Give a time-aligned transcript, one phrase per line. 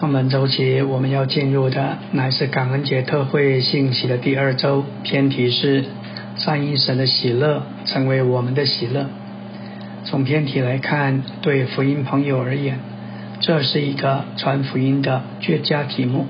[0.00, 5.84] 从本周起，我们要进入的乃是感恩节特会信息的第二周，偏题是
[6.38, 9.10] 三一神的喜乐成为我们的喜乐。
[10.04, 12.78] 从偏题来看，对福音朋友而言，
[13.40, 16.24] 这是一个传福音的绝佳题目，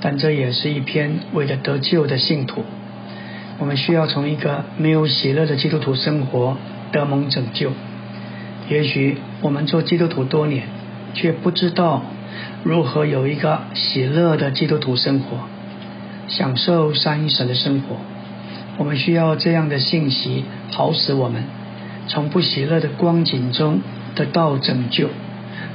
[0.00, 2.64] 但这也是一篇为了得救的信徒。
[3.60, 6.56] 我们需要从一个没有喜乐的基督徒生活
[6.90, 7.70] 得蒙拯救。
[8.68, 10.64] 也许我们做基督徒多年，
[11.14, 12.02] 却不知道。
[12.62, 15.38] 如何有一个喜乐的基督徒生活，
[16.28, 17.96] 享受三一神的生活？
[18.76, 21.44] 我们需要这样的信息，好使我们
[22.08, 23.80] 从不喜乐的光景中
[24.14, 25.08] 得到拯救，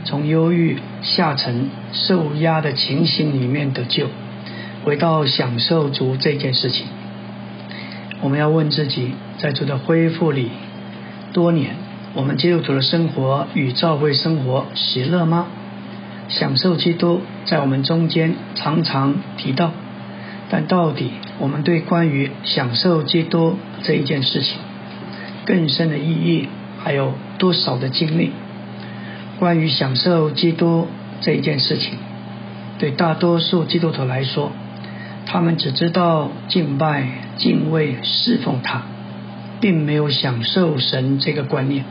[0.03, 4.07] 从忧郁下沉、受压的情形里面得救，
[4.83, 6.87] 回到享受主这件事情。
[8.21, 10.49] 我们要问自己，在主的恢复里，
[11.31, 11.75] 多年
[12.13, 15.47] 我们基督徒的生活与教会生活喜乐吗？
[16.29, 19.71] 享受基督在我们中间常常提到，
[20.49, 24.57] 但到底我们对关于享受基督这一件事情
[25.45, 28.31] 更深的意义还有多少的经历？
[29.39, 30.87] 关于享受基督
[31.21, 31.97] 这一件事情，
[32.77, 34.51] 对大多数基督徒来说，
[35.25, 38.83] 他们只知道敬拜、敬畏、侍奉他，
[39.59, 41.85] 并没有享受神这个观念。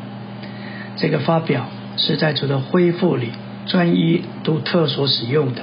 [0.97, 3.31] 这个发表是在主的恢复里。
[3.69, 5.63] 专一独特所使用的，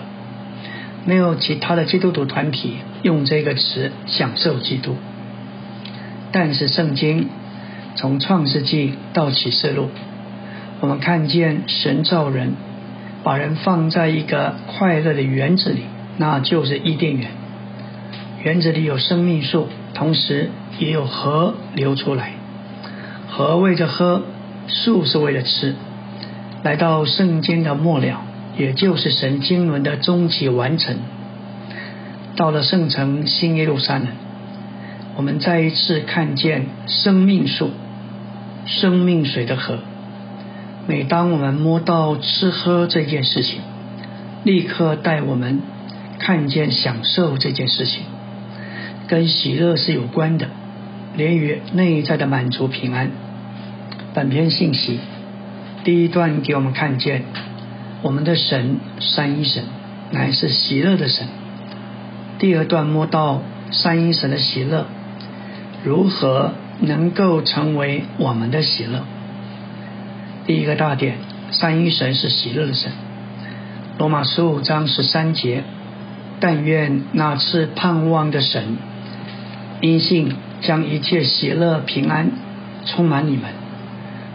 [1.05, 4.95] 没有其他的基督徒团体用这个词享受基督。
[6.31, 7.29] 但是圣经
[7.95, 9.89] 从创世纪到启示录，
[10.81, 12.53] 我们看见神造人，
[13.23, 15.81] 把人放在一个快乐的园子里，
[16.17, 17.29] 那就是伊甸园。
[18.43, 22.33] 园子里有生命树，同时也有河流出来，
[23.29, 24.21] 河为着喝，
[24.67, 25.73] 树是为了吃。
[26.65, 28.23] 来到圣经的末了，
[28.57, 30.97] 也就是神经轮的终极完成。
[32.35, 34.07] 到了圣城新耶路撒冷，
[35.15, 37.69] 我们再一次看见生命树、
[38.65, 39.77] 生命水的河。
[40.87, 43.59] 每当我们摸到吃喝这件事情，
[44.43, 45.61] 立刻带我们
[46.17, 48.01] 看见享受这件事情，
[49.07, 50.47] 跟喜乐是有关的，
[51.15, 53.11] 连于内在的满足平安。
[54.15, 54.99] 本篇信息。
[55.85, 57.25] 第一段给我们看见，
[58.01, 59.65] 我们的神三一神
[60.09, 61.27] 乃是喜乐的神。
[62.39, 64.87] 第二段摸到三一神的喜乐，
[65.83, 69.03] 如何能够成为我们的喜乐？
[70.47, 71.17] 第一个大点，
[71.51, 72.91] 三一神是喜乐的神。
[73.99, 75.63] 罗马十五章十三节，
[76.39, 78.77] 但愿那次盼望的神，
[79.81, 82.31] 因信将一切喜乐平安
[82.85, 83.64] 充满你们。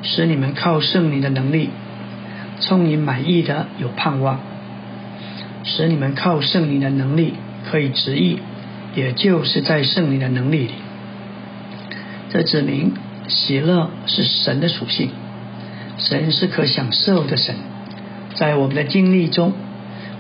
[0.03, 1.71] 使你们靠圣灵的能力
[2.61, 4.41] 充盈满意的有盼望，
[5.65, 7.35] 使你们靠圣灵的能力
[7.71, 8.39] 可以直译，
[8.95, 10.75] 也就是在圣灵的能力里，
[12.31, 12.93] 这指明
[13.29, 15.11] 喜乐是神的属性，
[15.99, 17.55] 神是可享受的神，
[18.35, 19.53] 在我们的经历中，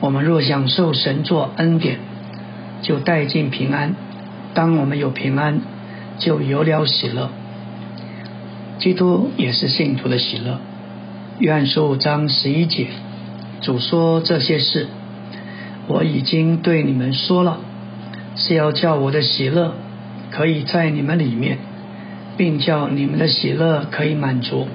[0.00, 1.98] 我们若享受神作恩典，
[2.82, 3.91] 就带进平安；
[4.54, 5.60] 当我们有平安，
[6.18, 7.30] 就有了喜乐。
[8.80, 10.58] 基督也是信徒的喜乐。
[11.38, 12.86] 约翰十五章十一节，
[13.60, 14.86] 主说这些事，
[15.86, 17.58] 我已经对你们说了，
[18.36, 19.74] 是要叫我的喜乐
[20.30, 21.58] 可以在你们里面，
[22.38, 24.66] 并叫你们的喜乐可以满足。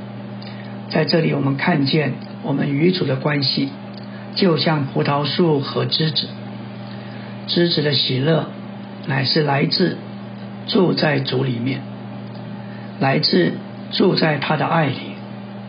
[0.92, 3.70] 在这里，我们看见我们与主的关系，
[4.36, 6.28] 就像葡萄树和枝子。
[7.48, 8.50] 枝子的喜乐，
[9.08, 9.98] 乃是来自
[10.68, 11.82] 住在主里面，
[13.00, 13.54] 来自。
[13.92, 14.96] 住在他的爱里，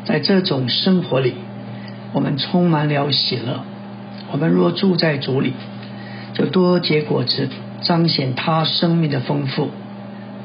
[0.04, 1.34] 在这种生活里，
[2.12, 3.60] 我们充满了喜乐。
[4.32, 5.52] 我们若住在主里，
[6.34, 7.48] 就多结果子，
[7.82, 9.70] 彰显他生命的丰富，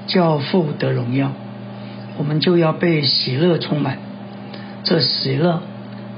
[0.05, 1.31] 叫父得荣耀。
[2.17, 3.97] 我们就要被喜乐充满。
[4.83, 5.61] 这喜乐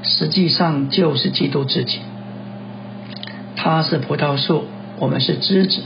[0.02, 2.00] 实际上就是基督自己。
[3.56, 4.66] 他是葡萄树，
[5.00, 5.82] 我们是枝子。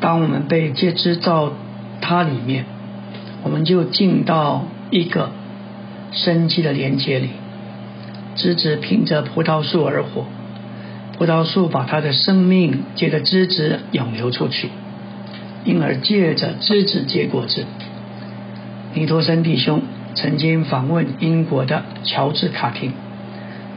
[0.00, 1.52] 当我们被接枝到
[2.00, 2.64] 他里面。
[3.44, 5.30] 我们就进到一个
[6.12, 7.28] 生机的连接里，
[8.36, 10.24] 枝子凭着葡萄树而活，
[11.18, 14.70] 葡萄树把它的生命借着枝子涌流出去，
[15.64, 17.66] 因而借着枝子结果子。
[18.94, 19.82] 尼托森弟兄
[20.14, 22.92] 曾经访问英国的乔治卡廷，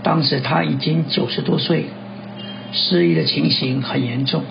[0.02, 1.88] 当时他已经九十多岁，
[2.72, 4.44] 失忆的情形很严重，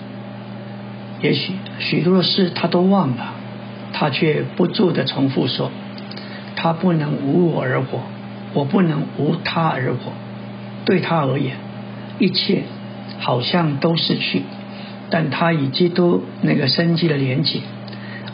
[1.21, 3.33] 也许许多的事他都忘了。
[3.93, 5.71] 他却不住的重复说
[6.55, 8.01] ：“他不能无我而活，
[8.53, 10.11] 我不能无他而活。
[10.85, 11.55] 对他而言，
[12.19, 12.63] 一切
[13.19, 14.43] 好像都失去，
[15.09, 17.59] 但他与基督那个生机的连结，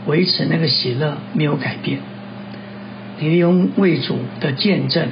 [0.06, 2.00] 维持那个喜乐没有改变。
[3.20, 5.08] 尼利用为主的见证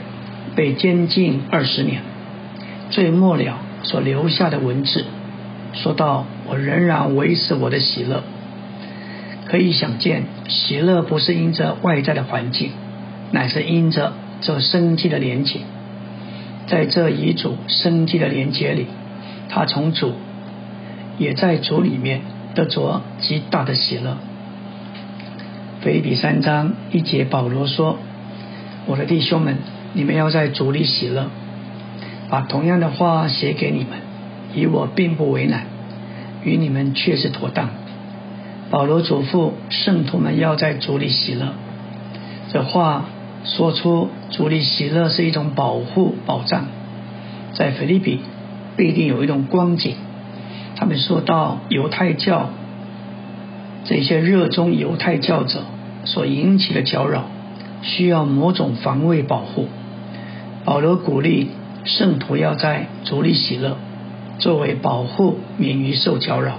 [0.56, 2.02] 被监禁二十年，
[2.90, 5.06] 最末了所留下的文字，
[5.74, 8.24] 说到我仍然维持我的喜乐。
[9.52, 12.72] 可以想见，喜乐不是因着外在的环境，
[13.32, 15.60] 乃是因着这生机的连接。
[16.68, 18.88] 在这遗嘱生机的连接里，
[19.50, 20.14] 他从主
[21.18, 22.22] 也在主里面
[22.56, 24.16] 得着极大的喜乐。
[25.82, 27.98] 腓比三章一节，保罗说
[28.88, 29.58] ：“我的弟兄们，
[29.92, 31.26] 你们要在主里喜乐。”
[32.32, 34.00] 把同样的话写给你们，
[34.56, 35.66] 以我并不为难，
[36.46, 37.81] 与你们却是妥当。
[38.72, 41.50] 保罗嘱咐圣徒们要在主里喜乐。
[42.52, 43.06] 这话
[43.44, 46.66] 说出主里喜乐是一种保护保障，
[47.54, 48.22] 在腓立比
[48.78, 49.96] 必定有一种光景。
[50.78, 52.50] 他们说到犹太教。
[53.84, 55.64] 这些热衷犹太教者
[56.06, 57.24] 所引起的搅扰，
[57.82, 59.68] 需要某种防卫保护。
[60.64, 61.50] 保罗鼓励
[61.84, 63.76] 圣徒要在主里喜乐，
[64.38, 66.54] 作为保护，免于受搅扰。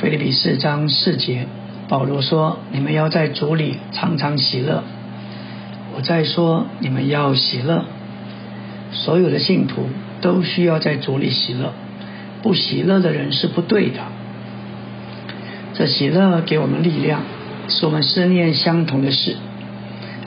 [0.00, 1.46] 菲利比四章四节，
[1.86, 4.82] 保罗说：“你们要在主里常常喜乐。”
[5.94, 7.84] 我在说，你们要喜乐。
[8.92, 9.90] 所有的信徒
[10.22, 11.74] 都需要在主里喜乐，
[12.40, 14.00] 不喜乐的人是不对的。
[15.74, 17.20] 这喜乐给我们力量，
[17.68, 19.36] 使我们思念相同的事。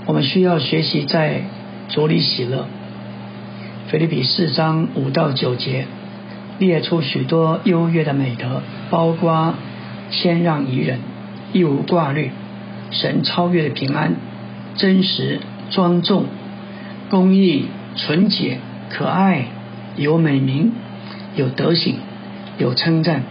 [0.06, 1.46] 我们需要学习在
[1.90, 2.68] 主里喜乐。
[3.88, 5.88] 腓立比四章五到九节
[6.60, 9.56] 列出许多优越的美德，包括
[10.10, 11.00] 谦让宜人、
[11.52, 12.32] 义无挂虑、
[12.92, 14.16] 神超越的平安、
[14.76, 15.40] 真实、
[15.72, 16.26] 庄重、
[17.10, 17.66] 公义、
[17.96, 18.60] 纯洁、
[18.90, 19.46] 可爱、
[19.98, 20.72] 有美名、
[21.36, 21.98] 有德行、
[22.58, 23.24] 有称赞。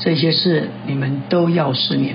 [0.00, 2.14] 这些事你们都要思念，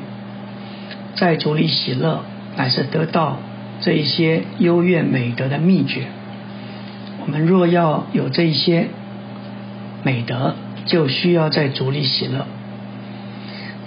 [1.15, 2.23] 在主里喜乐，
[2.55, 3.39] 乃是得到
[3.81, 6.03] 这一些优越美德的秘诀。
[7.25, 8.87] 我们若要有这一些
[10.03, 10.55] 美德，
[10.85, 12.45] 就需要在主里喜乐。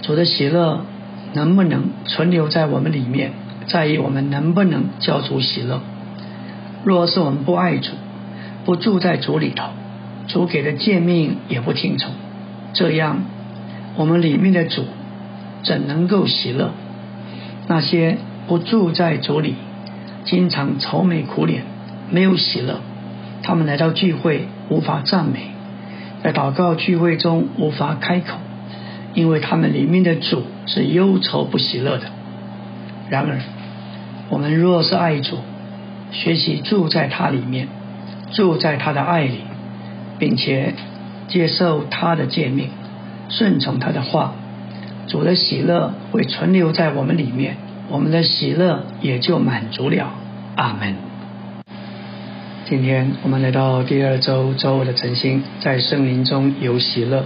[0.01, 0.85] 主的喜乐
[1.33, 3.31] 能不能存留在我们里面，
[3.67, 5.81] 在于我们能不能叫主喜乐。
[6.83, 7.91] 若是我们不爱主，
[8.65, 9.69] 不住在主里头，
[10.27, 12.11] 主给的诫命也不听从，
[12.73, 13.21] 这样。
[13.95, 14.85] 我们里面的主
[15.63, 16.71] 怎能够喜乐？
[17.67, 18.17] 那些
[18.47, 19.55] 不住在主里，
[20.23, 21.63] 经常愁眉苦脸，
[22.09, 22.79] 没有喜乐。
[23.43, 25.51] 他们来到聚会无法赞美，
[26.27, 28.37] 在祷告聚会中无法开口，
[29.13, 32.07] 因为他们里面的主是忧愁不喜乐的。
[33.09, 33.39] 然而，
[34.27, 35.37] 我们若是爱主，
[36.11, 37.69] 学习住在他里面，
[38.33, 39.39] 住在他的爱里，
[40.19, 40.73] 并且
[41.29, 42.71] 接受他的诫命。
[43.29, 44.33] 顺从他的话，
[45.07, 47.55] 主的喜乐会存留在我们里面，
[47.87, 50.09] 我们的喜乐也就满足了。
[50.57, 50.93] 阿门。
[52.69, 57.23] 今天我们来到第二周周五的晨星，在圣灵中有喜乐。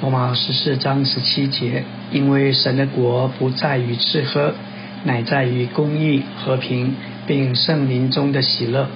[0.00, 4.54] 罗马十四章十七节，因为神的国不在于吃喝，
[5.02, 6.94] 乃在于公义、和平，
[7.26, 8.86] 并圣灵中的喜乐。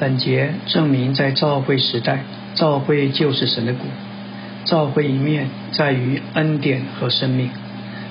[0.00, 2.24] 本节证明在教会时代，
[2.54, 3.84] 教会就是神的国。
[4.64, 7.50] 召会一面在于恩典和生命，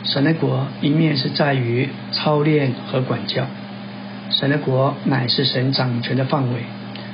[0.03, 3.48] 神的国一面是在于操练和管教。
[4.29, 6.62] 神的国乃是神掌权的范围，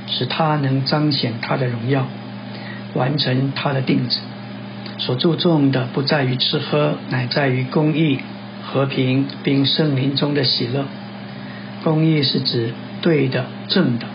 [0.08, 2.08] 使他能彰显他的荣耀，
[2.94, 4.18] 完成他的定旨。
[4.98, 8.20] 所注重的不在于吃喝，乃在于公义、
[8.64, 10.86] 和平，并圣灵中的喜乐。
[11.84, 14.06] 公义是指对的、正的，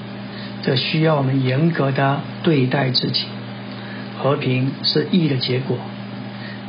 [0.63, 3.25] 这需要我们严格的对待自己。
[4.19, 5.77] 和平是义的结果。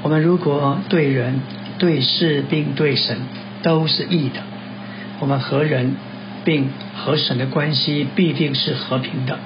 [0.04, 1.42] 我们如果对人、
[1.78, 3.18] 对事并对神
[3.62, 4.42] 都是义的，
[5.20, 5.96] 我们和人
[6.48, 9.38] 并和神的关系必定是和平的。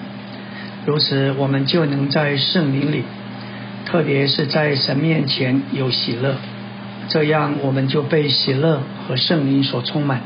[0.86, 3.02] 如此，我们就能在圣灵里，
[3.88, 6.36] 特别是在神面前有喜乐。
[7.10, 10.22] 这样，我们就被喜乐和圣灵所充满，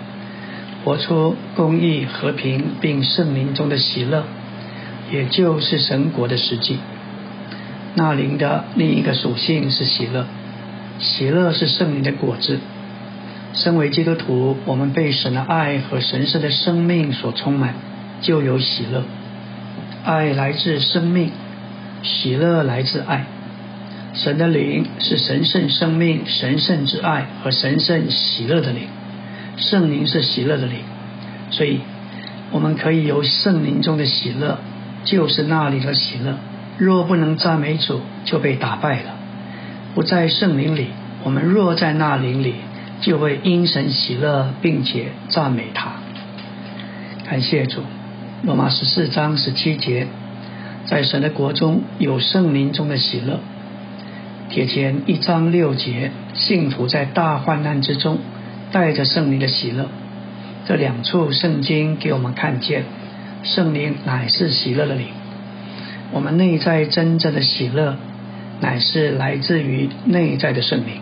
[0.84, 4.26] 活出公义、和平并圣灵中的喜乐，
[5.14, 6.80] 也就是神国的实际。
[7.96, 10.26] 那灵的另一个属性是喜乐，
[11.00, 12.60] 喜乐是圣灵的果子。
[13.56, 17.74] 身为基督徒，我们被神的爱和神圣的生命所充满，
[18.22, 19.04] 就有喜乐。
[20.04, 21.32] 爱来自生命，
[22.04, 23.26] 喜乐来自爱。
[24.14, 28.88] 神的灵是神圣生命、神圣之爱和神圣喜乐的灵。
[29.58, 30.80] 圣灵是喜乐的灵，
[31.50, 31.80] 所以
[32.52, 34.60] 我们可以由圣灵中的喜乐，
[35.06, 36.36] 就是那里的喜乐。
[36.78, 39.12] 若不能赞美主，就被打败了。
[39.94, 40.88] 不在圣灵里，
[41.24, 42.56] 我们若在那灵里，
[43.02, 45.94] 就会因神喜乐，并且赞美他。
[47.30, 47.82] 感谢主。
[48.44, 50.08] 罗马十四章十七节，
[50.86, 53.40] 在神的国中有圣灵中的喜乐。
[54.50, 58.20] 铁前一章六节，信徒在大患难之中
[58.72, 59.88] 带着圣灵的喜乐。
[60.68, 62.84] 这两处圣经给我们看见，
[63.44, 65.08] 圣灵乃是喜乐的灵。
[66.12, 67.98] 我们内在真正的喜乐，
[68.62, 71.02] 乃是来自于内在的圣灵。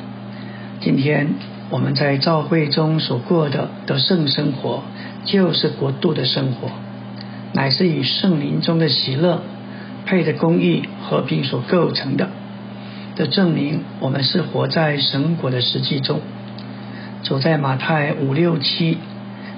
[0.80, 1.28] 今天
[1.74, 4.84] 我们在教会中所过的得胜生活，
[5.26, 6.70] 就是国度的生活。
[7.54, 9.42] 乃是以圣灵中的喜乐
[10.06, 12.30] 配的公义和平所构成的，
[13.16, 16.22] 的证明我们是活在神国的实际中。
[17.24, 19.00] 走在马太五六七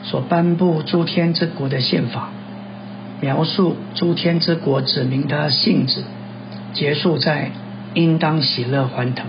[0.04, 2.30] 所颁布诸天之国的宪法，
[3.20, 6.02] 描述诸天之国指明的性质，
[6.72, 7.52] 结束在
[7.94, 9.26] 应当喜乐欢腾，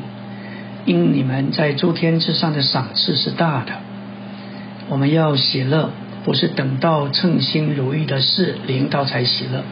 [0.86, 3.72] 因你们在诸天之上的赏赐是大的。
[4.88, 5.90] 我们要喜乐。
[6.24, 9.62] 不是等到称心如意的事临到才喜乐，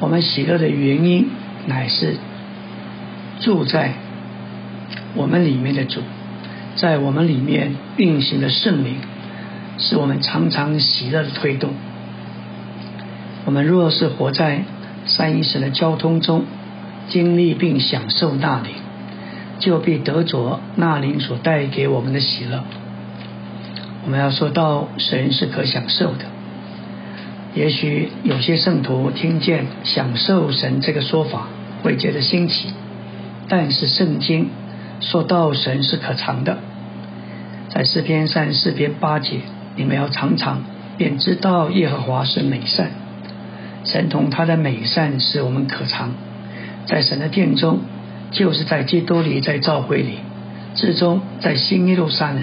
[0.00, 1.28] 我们喜乐的原因
[1.68, 2.16] 乃是
[3.38, 3.92] 住在
[5.14, 6.00] 我们里面的主，
[6.74, 8.96] 在我们里面运行的圣灵，
[9.78, 11.70] 是我们常常喜乐的推动。
[13.44, 14.64] 我们若是活在
[15.06, 16.46] 三一神的交通中，
[17.08, 18.70] 经历并享受那里，
[19.60, 22.64] 就必得着那灵所带给我们的喜乐。
[24.04, 26.24] 我们要说到神是可享受的，
[27.54, 31.48] 也许有些圣徒听见“享受神”这个说法
[31.82, 32.70] 会觉得新奇，
[33.48, 34.48] 但是圣经
[35.00, 36.58] 说到神是可藏的，
[37.68, 39.40] 在诗篇三十四篇八节，
[39.76, 40.62] 你们要常常
[40.96, 42.90] 便知道耶和华是美善，
[43.84, 46.14] 神同他的美善使我们可藏，
[46.86, 47.80] 在神的殿中，
[48.30, 50.18] 就是在基督里，在教会里，
[50.74, 52.42] 至终在新耶路撒冷。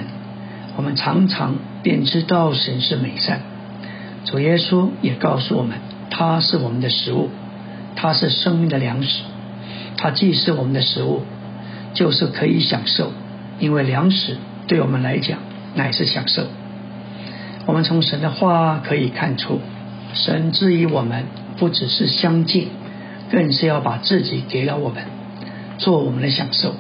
[0.76, 3.42] 我们常常便知道神是美善，
[4.26, 5.78] 主耶稣也告诉我们，
[6.10, 7.30] 他是我们的食物，
[7.96, 9.24] 他是生命的粮食，
[9.98, 11.24] 他既是我们的食物，
[11.94, 13.12] 就是可以享受，
[13.60, 15.40] 因为粮食对我们来讲
[15.74, 16.44] 乃是享受。
[17.66, 19.60] 我们从神的话可以看出，
[20.14, 21.26] 神之于我们
[21.58, 22.68] 不只是相近，
[23.32, 25.04] 更是要把自己给了我们，
[25.78, 26.76] 做我们的享受。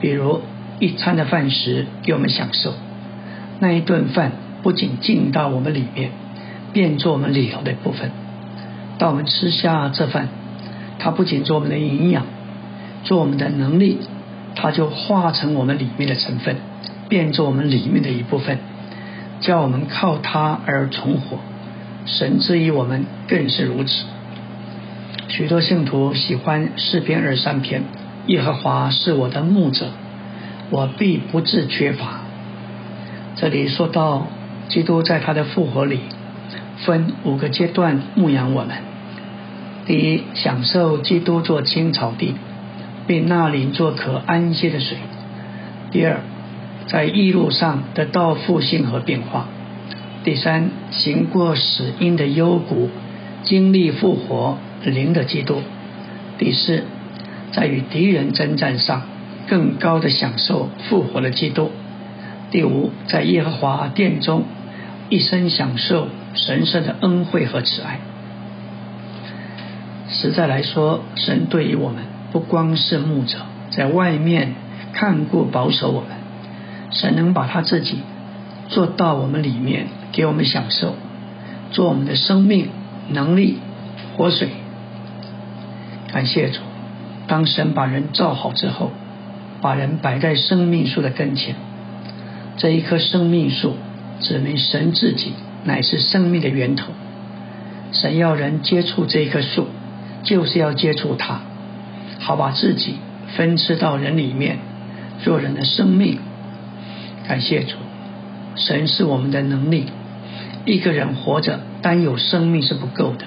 [0.00, 0.40] 比如
[0.80, 2.74] 一餐的饭食给我们享受。
[3.60, 4.32] 那一顿饭
[4.62, 6.10] 不仅进到我们里面，
[6.72, 8.10] 变做我们里头的一部分。
[8.98, 10.28] 当我们吃下这饭，
[10.98, 12.24] 它不仅做我们的营养，
[13.04, 13.98] 做我们的能力，
[14.56, 16.56] 它就化成我们里面的成分，
[17.08, 18.58] 变做我们里面的一部分，
[19.40, 21.38] 叫我们靠它而存活。
[22.04, 24.04] 神之于我们更是如此。
[25.32, 27.84] 许多信徒喜欢四篇二三篇，
[28.26, 29.86] 耶和华是我的牧者，
[30.68, 32.20] 我必不致缺乏。
[33.36, 34.26] 这里说到，
[34.68, 36.00] 基督在他的复活里
[36.84, 38.76] 分五个阶段牧养我们：
[39.86, 42.34] 第一，享受基督做青草地，
[43.06, 44.98] 并纳领做可安歇的水；
[45.90, 46.20] 第二，
[46.88, 49.46] 在义路上得到复兴和变化；
[50.24, 52.90] 第三，行过死荫的幽谷，
[53.44, 54.58] 经历复活
[54.90, 55.56] 灵的基督；
[56.38, 56.84] 第四，
[57.52, 59.02] 在与敌人征战上
[59.48, 61.70] 更高的享受复活的基督。
[62.50, 64.44] 第五，在耶和华殿中，
[65.08, 68.00] 一生享受神圣的恩惠和慈爱。
[70.08, 73.38] 实在来说，神对于我们不光是牧者，
[73.70, 74.54] 在外面
[74.92, 76.10] 看顾保守我们，
[76.90, 77.98] 神能把他自己
[78.68, 80.94] 做到我们里面，给我们享受，
[81.70, 82.68] 做我们的生命、
[83.08, 83.58] 能力、
[84.16, 84.48] 活水。
[86.12, 86.60] 感谢主，
[87.26, 88.90] 当神把人造好之后，
[89.62, 91.54] 把人摆在生命树的跟前。
[92.58, 93.76] 这一棵生命树，
[94.20, 95.32] 指明神自己
[95.64, 96.92] 乃是生命的源头。
[97.92, 99.68] 神要人接触这一棵树，
[100.22, 101.40] 就是要接触它，
[102.20, 102.96] 好把自己
[103.34, 104.58] 分赐到人里面，
[105.22, 106.18] 做人的生命。
[107.26, 107.76] 感谢主，
[108.54, 109.86] 神是我们的能力。
[110.66, 113.24] 一个人活着，单有生命是不够的，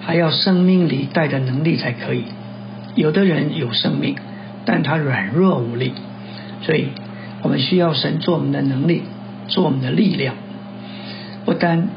[0.00, 2.24] 还要生命里带的能力才可以。
[2.94, 4.16] 有的人有生命，
[4.64, 5.92] 但他软弱无力，
[6.62, 6.88] 所以。
[7.42, 9.00] 我们需要神做我们的能力，
[9.48, 10.34] 做我们的力量，
[11.46, 11.88] 不单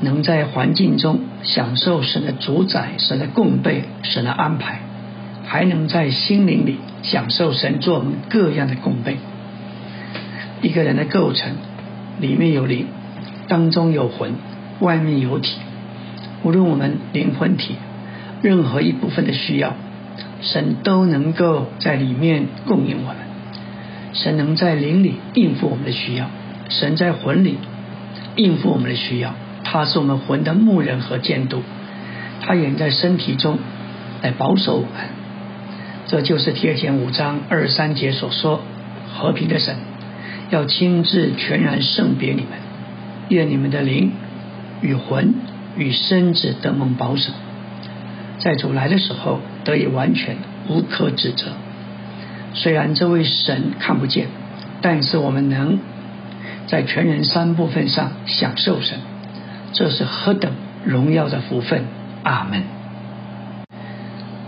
[0.00, 4.80] 能在环境中享受神的主宰、神的供备、神的安排，
[5.44, 9.18] 还能在心灵里享受神做我们各样的供备。
[10.62, 11.52] 一个人的构成，
[12.18, 12.86] 里面有灵，
[13.46, 14.36] 当中有魂，
[14.80, 15.58] 外面有体。
[16.42, 17.74] 无论我们灵魂体
[18.42, 19.74] 任何一部分的需要，
[20.40, 23.16] 神都能够在里面供应我们。
[24.12, 26.30] 神能在灵里应付我们的需要，
[26.68, 27.58] 神在魂里
[28.36, 29.34] 应付我们的需要。
[29.64, 31.62] 他是我们魂的牧人和监督，
[32.40, 33.58] 他也在身体中
[34.22, 34.90] 来保守我们。
[36.06, 38.62] 这就是贴前五章二三节所说：
[39.12, 39.76] 和平的神
[40.48, 42.48] 要亲自全然圣别你们，
[43.28, 44.12] 愿你们的灵
[44.80, 45.34] 与魂
[45.78, 47.32] 与身子得蒙保守，
[48.38, 50.36] 在主来的时候得以完全
[50.68, 51.52] 无可指责。
[52.52, 54.26] 虽然这位神看不见，
[54.82, 55.78] 但是我们能
[56.66, 58.98] 在全人三部分上享受神，
[59.72, 60.52] 这是何等
[60.84, 61.84] 荣耀的福分！
[62.24, 62.62] 阿门。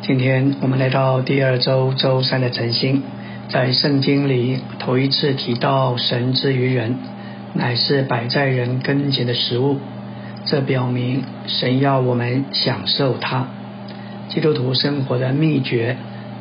[0.02, 3.02] 今天我们来到第二周周三的晨星，
[3.48, 6.96] 在圣经里头一次提到神之于人，
[7.54, 9.78] 乃是摆在人跟前的食物，
[10.50, 13.46] 这表明神要我们享受它。
[14.30, 15.96] 基督徒生活的秘诀。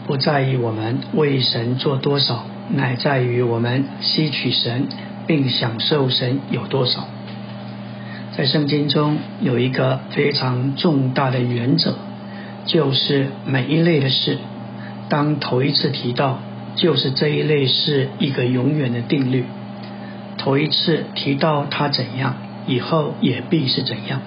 [0.07, 4.87] 不在于我们为神做多少，乃在于我们吸取神
[5.27, 7.07] 并享受神有多少。
[8.35, 11.93] 在圣经中有一个非常重大的原则，
[12.65, 14.39] 就是每一类的事，
[15.09, 16.39] 当头一次提到，
[16.75, 19.45] 就是这一类是一个永远的定律。
[20.39, 22.35] 头一次提到它怎样，
[22.69, 24.21] 以后也必是怎样。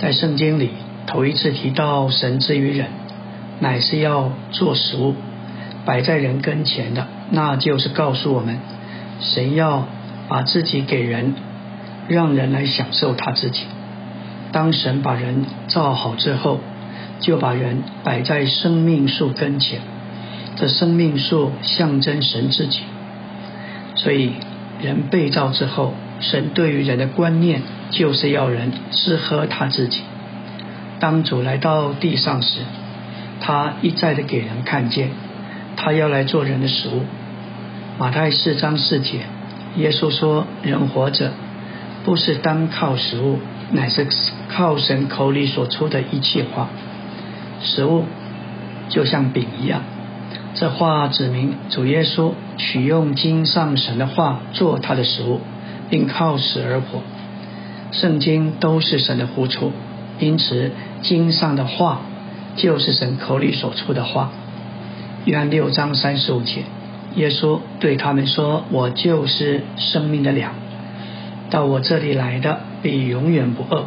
[0.00, 0.70] 在圣经里，
[1.06, 2.88] 头一次提到神之于人。
[3.62, 5.14] 乃是要做食物
[5.84, 8.58] 摆在人跟前的，那就是告诉我们，
[9.20, 9.86] 神要
[10.28, 11.34] 把自己给人，
[12.08, 13.64] 让人来享受他自己。
[14.50, 16.58] 当神把人造好之后，
[17.20, 19.80] 就把人摆在生命树跟前，
[20.56, 22.80] 这生命树象征神自己。
[23.94, 24.32] 所以
[24.80, 30.02] 人被造之后，神对于人的观念就是要人吃喝他自己。
[30.98, 32.60] 当主来到地上时。
[33.42, 35.12] 他一再的给人看见，
[35.74, 37.04] 他要来做人的食物。
[37.98, 39.20] 马太四章四节，
[39.78, 41.32] 耶稣说：“人活着
[42.04, 43.38] 不是单靠食物，
[43.72, 44.06] 乃是
[44.50, 46.68] 靠神口里所出的一切话。
[47.62, 48.04] 食物
[48.90, 49.84] 就像饼一样。”
[50.52, 55.40] 这话指明主耶稣取用经上神的话做他的食物，
[55.90, 57.02] 并靠死而活。
[57.92, 59.72] 圣经都是神的呼出，
[60.18, 60.70] 因此
[61.02, 62.00] 经上的话。
[62.56, 64.32] 就是神口里所出的话。
[65.24, 66.64] 约翰六章三十五节，
[67.14, 70.54] 耶稣对他们说：“我就是生命的粮，
[71.48, 73.84] 到我这里来的必永远不饿。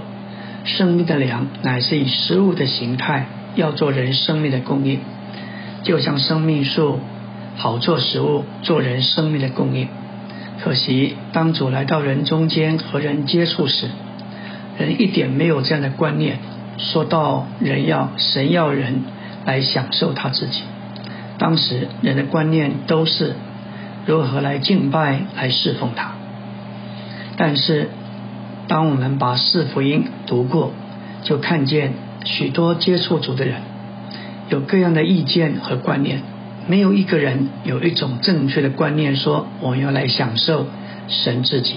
[0.64, 5.02] 生命的粮乃是以食物的形态，要做人生命的供应，
[5.84, 7.00] 就像生命树
[7.58, 9.90] 好做食物，做人生命的供应。
[10.64, 13.90] 可惜当主来到人中间和人接触时，
[14.78, 16.40] 人一点没有这样的观念。”
[16.76, 19.04] 说到人要神要人
[19.46, 20.62] 来享受他自己，
[21.38, 23.36] 当时人的观念都是
[24.08, 26.14] 如何来敬拜来侍奉他。
[27.38, 27.90] 但是
[28.68, 30.72] 当我们把四福音读过，
[31.24, 31.94] 就看见
[32.26, 33.62] 许多接触主的人
[34.50, 36.22] 有各样的意见和观念，
[36.68, 40.68] 没有一个人有一种正确的观念说我要来享受
[41.08, 41.76] 神自己。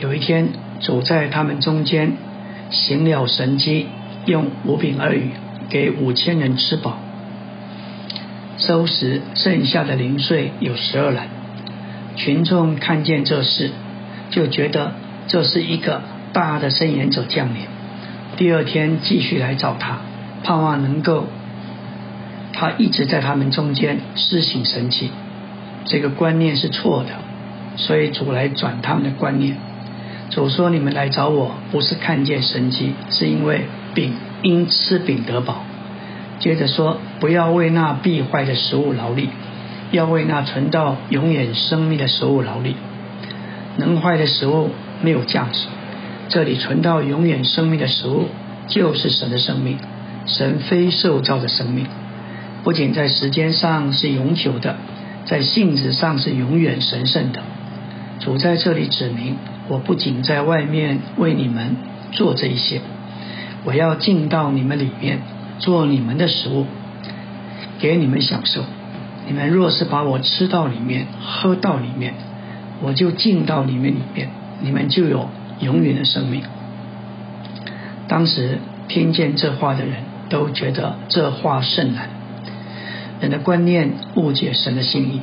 [0.00, 0.48] 有一天
[0.80, 2.16] 走在他们中间。
[2.70, 3.86] 行了神迹，
[4.24, 5.30] 用五饼二鱼
[5.68, 6.98] 给五千人吃饱，
[8.58, 11.28] 收拾剩下的零碎有十二篮。
[12.16, 13.70] 群众看见这事，
[14.30, 14.94] 就觉得
[15.28, 17.60] 这是一个大的圣言者降临。
[18.36, 19.98] 第二天继续来找他，
[20.42, 21.26] 盼望能够
[22.54, 25.10] 他一直在他们中间施行神迹。
[25.84, 27.10] 这个观念是错的，
[27.76, 29.56] 所以主来转他们的观念。
[30.30, 35.64] 主说：“你们来找我，不是看见神迹，是因为饼因吃饼得饱。”
[36.40, 39.28] 接着说：“不要为那必坏的食物劳力，
[39.90, 42.76] 要为那存到永远生命的食物劳力。
[43.76, 44.70] 能坏的食物
[45.02, 45.66] 没有价值，
[46.28, 48.28] 这里存到永远生命的食物
[48.66, 49.78] 就是神的生命，
[50.26, 51.86] 神非受造的生命，
[52.64, 54.76] 不仅在时间上是永久的，
[55.26, 57.42] 在性质上是永远神圣的。
[58.18, 61.76] 主在这里指明。”我不仅在外面为你们
[62.12, 62.82] 做这一些，
[63.64, 65.20] 我要进到你们里面
[65.58, 66.66] 做你们的食物，
[67.78, 68.62] 给你们享受。
[69.26, 72.12] 你们若是把我吃到里面、喝到里面，
[72.82, 74.28] 我就进到你们里面，
[74.60, 76.42] 你们就有永远的生命。
[78.06, 82.10] 当时听见这话的人都觉得这话甚难。
[83.24, 85.20] 人的观念误解神的心意，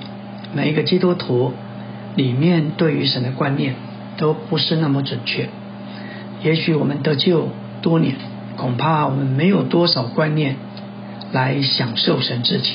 [0.54, 1.54] 每一个基督徒
[2.16, 3.76] 里面对于神的观念。
[4.18, 5.50] 都不是那么准确。
[6.44, 7.48] 也许我们得救
[7.82, 8.16] 多年，
[8.56, 10.58] 恐怕我们没有多少观念
[11.32, 12.74] 来享受神自己。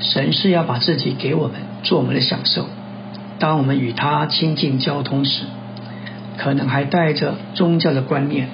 [0.00, 2.68] 神是要把自己给我们，做我们的享受。
[3.38, 5.42] 当我们与他亲近交通时，
[6.38, 8.48] 可能还带着宗教的观念。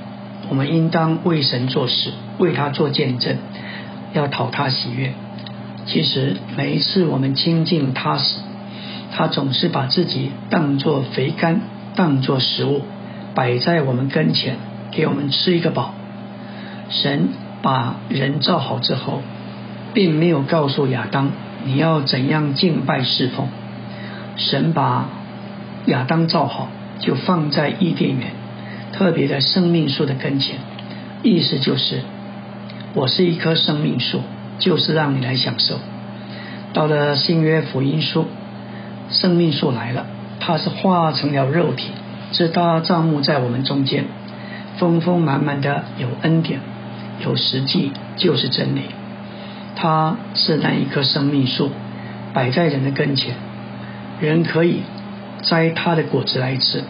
[0.49, 3.37] 我们应当为神做事，为他做见证，
[4.19, 5.13] 要讨他喜悦。
[5.87, 8.41] 其实每一次我们亲近他时，
[9.17, 11.61] 他总是把自己当作肥甘，
[11.95, 12.83] 当作食物
[13.35, 14.57] 摆在我们跟前，
[14.91, 15.95] 给我们吃一个饱。
[16.91, 17.29] 神
[17.63, 19.23] 把人造好之后，
[19.95, 21.31] 并没有告诉亚当
[21.65, 23.49] 你要怎样敬拜侍奉。
[24.37, 25.09] 神把
[25.87, 28.33] 亚当造好，就放在伊甸园，
[28.93, 30.57] 特别在生命树的跟前，
[31.23, 32.03] 意思就是
[32.99, 34.23] 我是一棵生命树。
[34.59, 35.79] 就是让你来享受。
[36.73, 38.27] 到了新约福音书，
[39.09, 40.05] 生命树来了，
[40.41, 41.93] 它是化成了肉体，
[42.33, 44.07] 是大帐幕在我们中间，
[44.77, 46.59] 丰丰满满的有恩典，
[47.25, 48.81] 有实际，就是真理。
[49.77, 51.71] 它是那一棵生命树，
[52.35, 53.37] 摆在人的跟前，
[54.21, 54.81] 人可以
[55.43, 56.83] 摘它的果子来吃，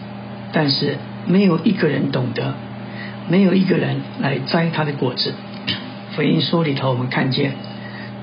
[0.53, 2.55] 但是没有一个人懂得，
[3.27, 5.35] 没有一个人来摘它的果子。
[6.19, 7.53] 福音书里头，我们看见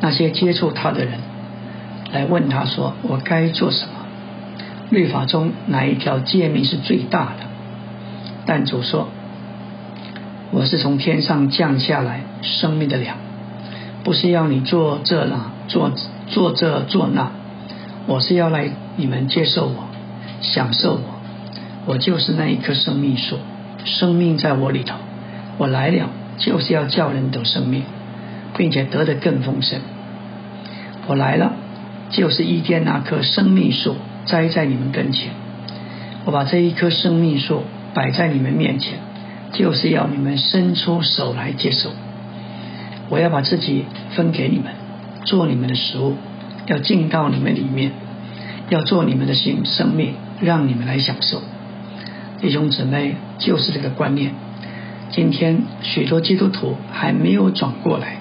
[0.03, 1.15] 那些接触他的人
[2.13, 4.05] 来问他说：“我该做什么？
[4.91, 7.47] 律法中哪一条诫命是最大的？”
[8.45, 9.09] 但主说
[10.53, 13.17] ：“我是从天上降下来生命的粮，
[14.05, 15.91] 不是要你做这那做
[16.29, 17.31] 做这做那，
[18.07, 19.89] 我是要来你们接受我，
[20.43, 21.01] 享受我。
[21.87, 23.39] 我就是那一棵生命树，
[23.87, 24.97] 生命在我里头，
[25.57, 27.83] 我来了。”就是要叫人得生命，
[28.57, 29.81] 并且得的更丰盛。
[31.07, 31.53] 我来了，
[32.11, 35.31] 就是一天那棵生命树栽在你们跟前。
[36.25, 37.63] 我把这一棵生命树
[37.95, 38.99] 摆在你们面前，
[39.53, 41.91] 就是要你们伸出手来接受。
[43.09, 43.85] 我要把自己
[44.17, 44.73] 分给你们，
[45.25, 46.17] 做你们的食物，
[46.67, 47.93] 要进到你们里面，
[48.69, 51.41] 要做你们的新生命，让你们来享受。
[52.41, 54.35] 弟兄姊妹，就是这个观念。
[55.17, 58.19] 今天许多基督徒还没有转过来，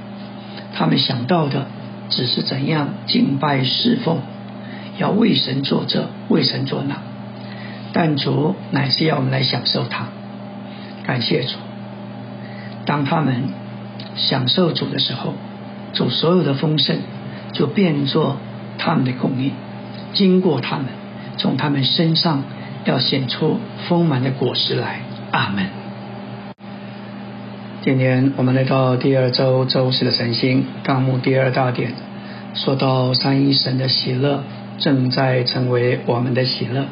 [0.74, 1.68] 他们想到的
[2.08, 4.20] 只是怎样敬拜侍奉，
[4.98, 6.96] 要为神做这，为神做那。
[7.92, 10.08] 但主乃是要我们来享受他，
[11.04, 11.58] 感谢主。
[12.86, 13.50] 当他们
[14.16, 15.34] 享受主的时候，
[15.92, 17.00] 主所有的丰盛
[17.52, 18.38] 就变作
[18.78, 19.52] 他们的供应，
[20.14, 20.86] 经过他们，
[21.36, 22.44] 从他们身上
[22.86, 25.02] 要显出丰满的果实来。
[25.32, 25.85] 阿门。
[27.86, 31.94] 今天我们来到第二周周四的晨星纲目第二大点，
[32.56, 34.44] 说到三一神的喜乐
[34.80, 36.86] 正在成为我们的喜乐，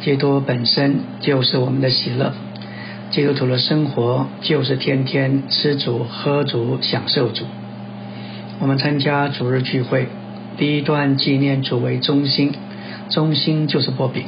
[0.00, 2.32] 基督本身就是我们的喜乐，
[3.10, 7.44] 基督徒的生活就是天天吃主喝主享受主。
[8.60, 10.06] 我们参加主日聚会，
[10.56, 12.52] 第一段纪念主为中心，
[13.10, 14.22] 中心就是波饼，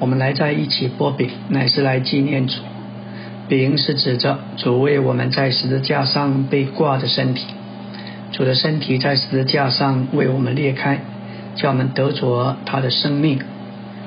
[0.00, 2.54] 我们来在一起波饼，乃是来纪念主。
[3.48, 7.44] 饼是指着主为我们在十字架上被挂的身体，
[8.32, 11.00] 主的身体在十字架上为我们裂开，
[11.54, 13.40] 叫我们得着他的生命。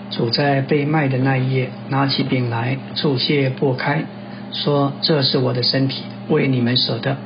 [0.10, 4.06] 主在被卖的那一夜，拿起饼来，注谢擘开，
[4.54, 7.18] 说：“这是我的身体，为你们舍的，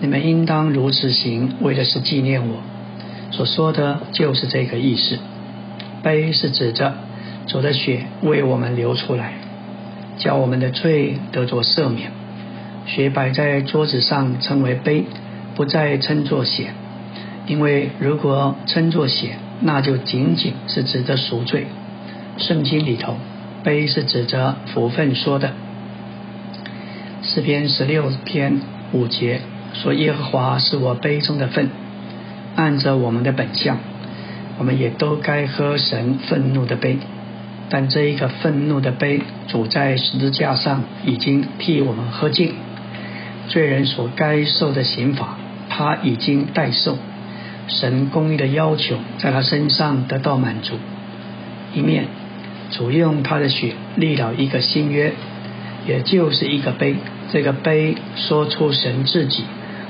[0.00, 2.56] 你们应当如此行，为的是纪念我。”
[3.30, 5.18] 所说的就是这个意思。
[6.02, 6.94] 杯是指着
[7.46, 9.37] 主的血为我们流出来。
[10.18, 12.10] 叫我们的罪得着赦免，
[12.86, 15.04] 血摆在桌子上称为杯，
[15.54, 16.72] 不再称作血，
[17.46, 21.66] 因为如果称作血，那就仅仅是指着赎罪。
[22.36, 23.16] 圣经里头，
[23.62, 25.52] 杯是指着福分说的。
[27.22, 28.60] 诗篇十六篇
[28.92, 29.40] 五节
[29.74, 31.68] 说：“耶和华是我杯中的份，
[32.56, 33.78] 按着我们的本相，
[34.58, 36.98] 我们也都该喝神愤怒的杯。”
[37.70, 42.54] 但这一个愤怒的杯，主在十字架上已经替我们喝尽，
[43.48, 45.36] 罪人所该受的刑罚，
[45.68, 46.96] 他已经代受。
[47.66, 50.76] 神公义的要求在他身上得到满足。
[51.74, 52.06] 一面，
[52.70, 55.12] 主用他的血立了一个新约，
[55.86, 56.96] 也就是一个杯。
[57.30, 59.44] 这个杯说出神自己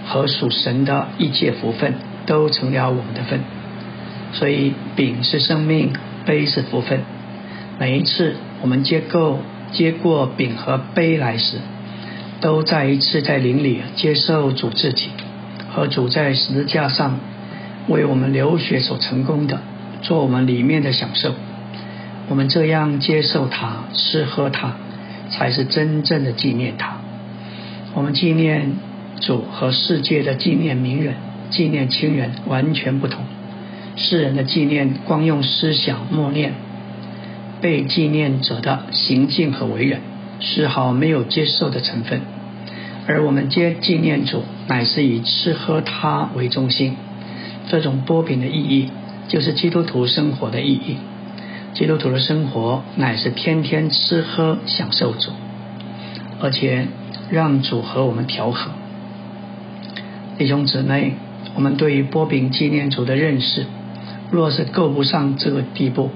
[0.09, 1.95] 和属神的一切福分，
[2.27, 3.39] 都成了我们的份。
[4.33, 5.93] 所以，饼是生命，
[6.27, 7.03] 杯是福分。
[7.79, 9.39] 每一次我们接过
[9.73, 11.59] 接过饼和杯来时，
[12.41, 15.11] 都再一次在灵里接受主自己
[15.71, 17.21] 和主在十字架上
[17.87, 19.61] 为我们流血所成功的，
[20.03, 21.35] 做我们里面的享受。
[22.29, 24.77] 我们这样接受他，吃喝他，
[25.31, 26.99] 才是真正的纪念他。
[27.95, 28.73] 我们纪念
[29.21, 31.15] 主和世界的纪念名人、
[31.51, 33.25] 纪念亲人完全不同。
[33.97, 36.53] 世人的纪念光用思想默念，
[37.61, 40.01] 被纪念者的行径和为人
[40.41, 42.21] 丝毫没有接受的成分。
[43.07, 46.97] 而我们接纪念主，乃是以吃喝他为中心。
[47.69, 48.91] 这种波饼的意义，
[49.29, 50.97] 就是基督徒生活的意义。
[51.75, 55.31] 基督徒的生活乃是天天吃喝享受主，
[56.41, 56.87] 而且
[57.31, 58.71] 让主和我们调和。
[60.39, 61.15] 弟兄姊妹，
[61.55, 63.67] 我们对于波饼纪念主的认识。
[64.31, 66.11] 若是够不上这个地步，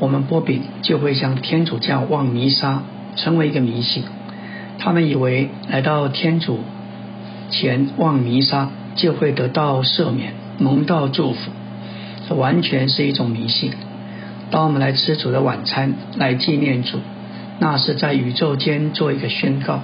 [0.00, 2.82] 我们波比就会像天主教望弥撒，
[3.16, 4.02] 成为一个迷信。
[4.78, 6.60] 他们以为来到天主
[7.50, 11.50] 前望弥撒就会得到赦免、蒙到祝福，
[12.26, 13.72] 这完全是一种迷信。
[14.50, 16.98] 当我们来吃主的晚餐，来纪念主，
[17.58, 19.80] 那是在宇宙间做一个宣告，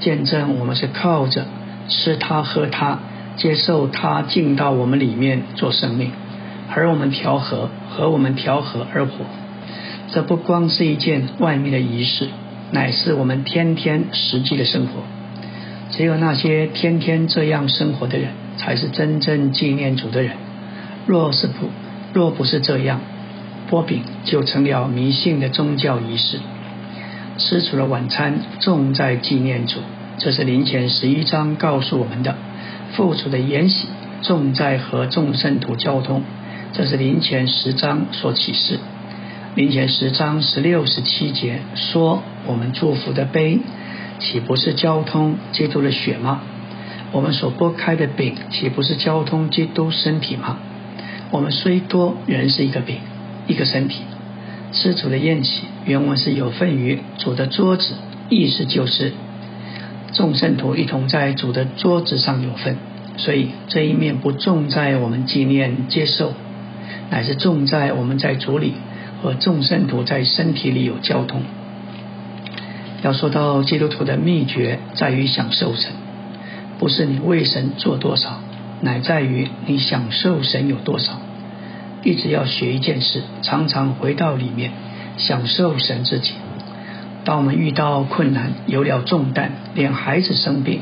[0.00, 1.46] 见证我们是靠着
[1.88, 2.98] 吃他、喝他，
[3.36, 6.10] 接受他进到我们里面做生命。
[6.74, 9.24] 而我们调和和我们调和而活，
[10.12, 12.28] 这不光是一件外面的仪式，
[12.70, 15.00] 乃是我们天天实际的生活。
[15.90, 20.36] 只有那些天天这样生活的人，才是真正纪念主的人。
[21.06, 21.70] 若是不，
[22.12, 23.00] 若不是这样，
[23.70, 26.38] 波饼就成了迷信的宗教仪式。
[27.38, 29.78] 吃主的晚餐重在纪念主，
[30.18, 32.36] 这是林前十一章告诉我们的。
[32.92, 33.88] 父主的筵席
[34.20, 36.22] 重在和众圣徒交通。
[36.74, 38.78] 这是灵前十章所启示，
[39.54, 43.58] 灵前十章十六十七节说：“我们祝福的杯，
[44.18, 46.40] 岂不是交通基督的血吗？
[47.12, 50.56] 我们所拨开的饼，岂不是交通基督身体吗？
[51.30, 52.96] 我们虽多，仍是一个饼，
[53.46, 54.00] 一个身体。
[54.72, 57.92] 吃主的宴席，原文是有份于主的桌子，
[58.30, 59.12] 意思就是
[60.14, 62.78] 众圣徒一同在主的桌子上有份。
[63.18, 66.32] 所以这一面不重在我们纪念接受。”
[67.10, 68.72] 乃是重在我们在主里
[69.22, 71.42] 和众圣徒在身体里有交通。
[73.02, 75.92] 要说到基督徒的秘诀，在于享受神，
[76.78, 78.40] 不是你为神做多少，
[78.80, 81.20] 乃在于你享受神有多少。
[82.04, 84.72] 一直要学一件事，常常回到里面
[85.16, 86.32] 享受神自己。
[87.24, 90.80] 当我们遇到困难，有了重担，连孩子生病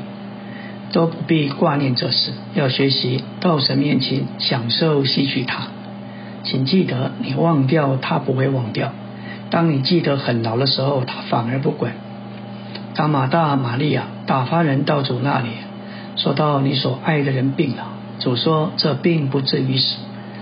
[0.92, 5.68] 都不必挂念这事，要学习到神面前享受吸取他。
[6.50, 8.90] 请记得，你忘掉他不会忘掉。
[9.50, 11.92] 当你记得很牢的时候，他反而不管。
[12.96, 15.50] 当马大、玛利亚打发人到主那里，
[16.16, 17.84] 说到你所爱的人病了，
[18.18, 19.98] 主说这并不至于死，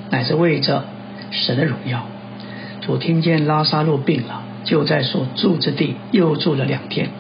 [0.08, 0.84] 乃是为着
[1.30, 2.06] 神的荣耀。
[2.80, 7.10] 主听见拉萨路病了，就在所住之地又住了两天。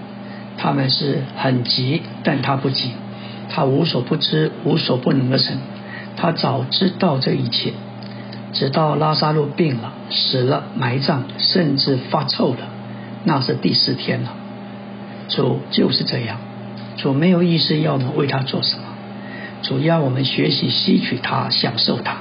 [0.56, 2.92] 他们是很急，但他不急，
[3.50, 5.58] 他无所不知、无所不能的神，
[6.16, 7.74] 他早知道这一切。
[8.52, 12.60] 直到拉萨路病了、死了、埋葬，甚至发臭了，
[13.24, 14.32] 那是第四天了。
[15.28, 16.38] 主就是这样，
[16.96, 18.82] 主没有意思要我们为他做什么，
[19.62, 22.16] 主要我们学习吸取他、享受他。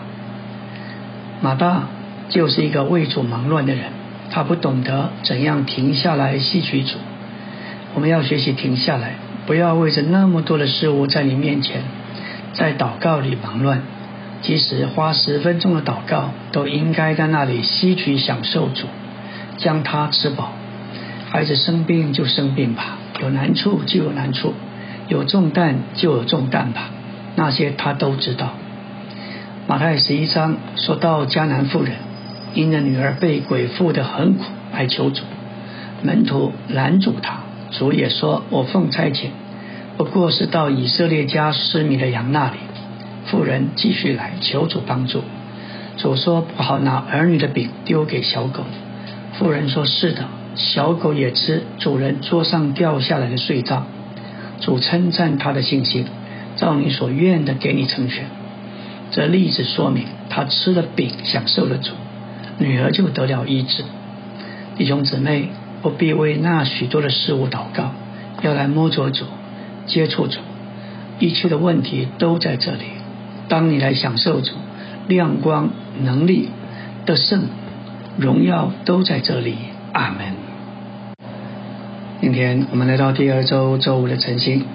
[1.39, 1.83] 马大
[2.29, 3.85] 就是一个为主忙乱的人，
[4.29, 6.97] 他不懂得怎样停下来吸取主。
[7.93, 9.13] 我们要学习停下来，
[9.45, 11.83] 不要为着那么多的事物在你面前，
[12.53, 13.81] 在祷告里忙乱。
[14.47, 18.87] 即使花十分钟的祷告，都应该在那里吸取享受主，
[19.57, 20.53] 将它吃饱。
[21.29, 24.53] 孩子生病就生病吧，有难处就有难处，
[25.09, 26.91] 有重担就有重担吧，
[27.35, 28.51] 那些他都知道。
[29.67, 31.95] 马太十一章说到迦南妇人，
[32.53, 35.23] 因着女儿被鬼附的很苦，来求主，
[36.03, 37.39] 门徒拦阻他，
[37.71, 39.27] 主也说：“我奉差遣，
[39.97, 42.55] 不过是到以色列家失迷的羊那里。”
[43.27, 45.21] 妇人继续来求主帮助，
[45.97, 48.63] 主说不好拿儿女的饼丢给小狗。
[49.33, 53.83] 妇人说是的，小狗也吃主人桌上掉下来的碎渣。
[54.59, 56.05] 主称赞他的信心，
[56.55, 58.25] 照你所愿的给你成全。
[59.11, 61.91] 这例子说明他吃了饼，享受了主，
[62.57, 63.83] 女儿就得了医治。
[64.77, 65.49] 弟兄姊妹
[65.81, 67.91] 不必为那许多的事物祷告，
[68.41, 69.25] 要来摸着主，
[69.85, 70.39] 接触主，
[71.19, 72.96] 一切的问题都在这里。
[73.47, 74.51] 当你来享受主
[75.07, 75.69] 亮光、
[76.01, 76.49] 能力
[77.05, 77.43] 的圣
[78.17, 79.55] 荣耀都在这里，
[79.93, 80.33] 阿门。
[82.19, 84.65] 今天我们来到第二周周五的晨星，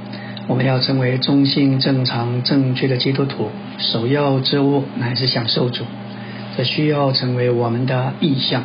[0.46, 5.84] 我们要成为中性、正常、正确的基督徒，首要之物乃是享受主，
[6.56, 8.62] 这需要成为我们的意向。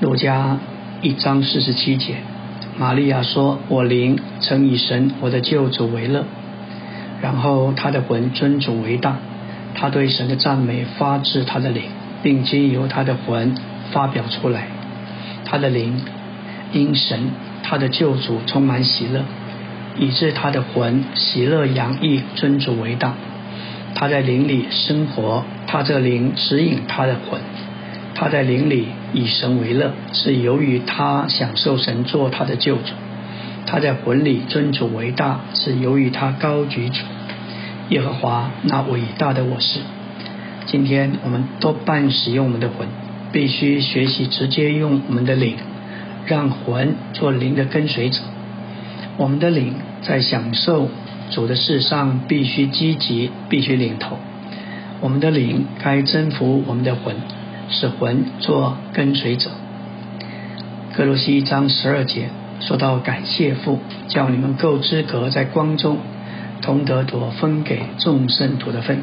[0.00, 0.58] 路加
[1.02, 2.14] 一章四十七节，
[2.78, 6.24] 玛利亚说：“我灵曾以神我的救主为乐。”
[7.20, 9.16] 然后他的魂尊主为大，
[9.74, 11.82] 他对神的赞美发自他的灵，
[12.22, 13.54] 并经由他的魂
[13.90, 14.68] 发表出来。
[15.44, 16.00] 他的灵
[16.72, 17.30] 因神
[17.62, 19.22] 他的救主充满喜乐，
[19.98, 23.14] 以致他的魂喜乐洋溢，尊主为大。
[23.94, 27.40] 他在灵里生活，他这灵指引他的魂。
[28.14, 32.92] 他在灵里以神为乐，是由于他享受神做他的救主。
[33.70, 37.02] 他在魂里尊主为大，是由于他高举主
[37.90, 39.80] 耶和华那伟大的我是。
[40.64, 42.88] 今天我们多半使用我们的魂，
[43.30, 45.56] 必须学习直接用我们的灵，
[46.24, 48.20] 让魂做灵的跟随者。
[49.18, 50.88] 我们的灵在享受
[51.30, 54.16] 主的事上必须积极，必须领头。
[55.02, 57.16] 我们的灵该征服我们的魂，
[57.68, 59.50] 使魂做跟随者。
[60.96, 62.30] 格罗西一章十二节。
[62.60, 65.98] 说到感谢父，叫你们够资格在光中
[66.60, 68.98] 同得夺分给众圣徒的份。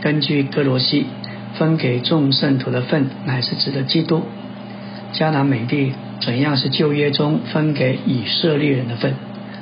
[0.00, 1.06] 根据哥罗西，
[1.54, 4.22] 分给众圣徒的份乃是指的基督。
[5.14, 9.14] 迦南美地怎样是旧约中分给以色列人的份，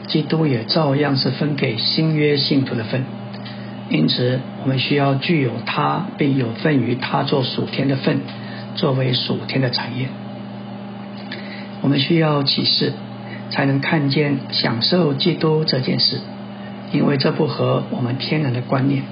[0.06, 3.04] 基督也照样是分给新约信徒的份。
[3.90, 8.20] 因此，我们需要具有他，并有份于他做属天的份，
[8.76, 10.08] 作为属天的产业。
[11.82, 12.94] 我们需要启示。
[13.50, 16.20] 才能看见享受基督这件事，
[16.92, 19.02] 因为这不合我们天然的观念。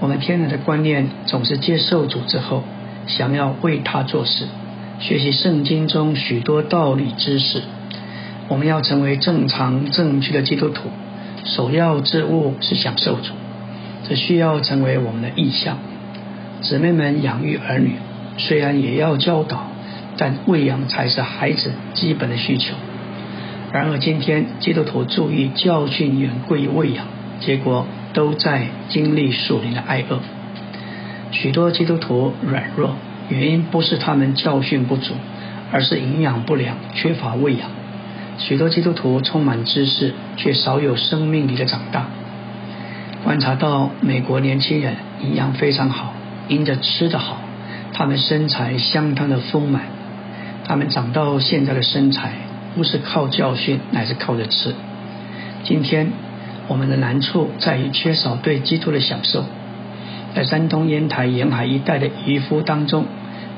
[0.00, 2.64] 我们天然的观念总是接受主之后，
[3.06, 4.46] 想要为他做事，
[4.98, 7.62] 学习圣经中许多道理知识。
[8.48, 10.88] 我们要成为正常正确的基督徒，
[11.44, 13.32] 首要之务是享受主，
[14.08, 15.78] 这需要成为我们的意向。
[16.60, 17.94] 姊妹们养育儿女，
[18.38, 19.68] 虽然也要教导，
[20.16, 22.74] 但喂养才是孩子基本的需求。
[23.72, 27.06] 然而，今天基督徒注意教训远贵于喂养，
[27.40, 30.20] 结果都在经历属灵的挨饿。
[31.30, 32.96] 许多基督徒软弱，
[33.30, 35.14] 原因不是他们教训不足，
[35.72, 37.70] 而是营养不良，缺乏喂养。
[38.36, 42.08] 许多基督徒充满知识，却少有生命力的长大。
[43.24, 46.12] 观察到美国年轻人营养非常好，
[46.48, 47.38] 因着吃得好，
[47.94, 49.84] 他们身材相当的丰满，
[50.66, 52.32] 他们长到现在的身材。
[52.74, 54.74] 不是靠教训，乃是靠着吃。
[55.64, 56.08] 今天
[56.68, 59.44] 我们的难处在于缺少对基督的享受。
[60.34, 63.04] 在山东烟台沿海一带的渔夫当中，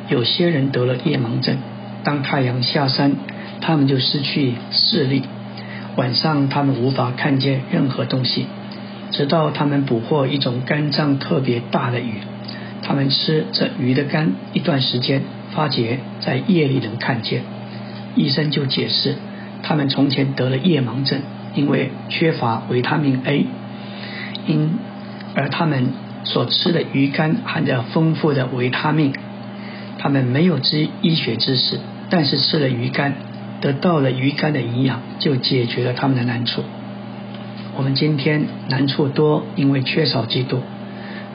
[0.08, 1.58] 有些人得了夜盲症。
[2.02, 3.12] 当太阳下山，
[3.60, 5.22] 他们就失去视力，
[5.96, 8.46] 晚上他们无法看见任何东西。
[9.12, 12.14] 直到他们捕获一种肝脏特别大的鱼，
[12.82, 15.22] 他们吃这鱼的肝一段时间，
[15.52, 17.42] 发觉在夜里能看见。
[18.16, 19.16] 医生就解释，
[19.62, 21.20] 他们从前得了夜盲症，
[21.54, 23.46] 因为缺乏维他命 A，
[24.46, 24.70] 因
[25.34, 25.88] 而他们
[26.24, 29.12] 所吃的鱼肝含着丰富的维他命。
[29.98, 33.14] 他们没有知医学知识，但是吃了鱼肝，
[33.60, 36.62] 得到了鱼肝的营养，就解决了他们的难处。
[37.76, 40.60] 我们今天难处多，因为缺少基督，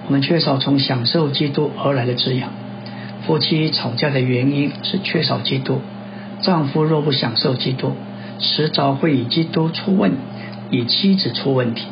[0.05, 2.51] 我们缺少从享受基督而来的滋养。
[3.25, 5.81] 夫妻吵架的原因是缺少基督。
[6.41, 7.93] 丈夫若不享受基督，
[8.39, 10.13] 迟早会以基督出问，
[10.71, 11.85] 以妻子出问题。